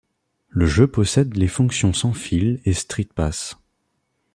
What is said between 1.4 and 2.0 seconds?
fonctions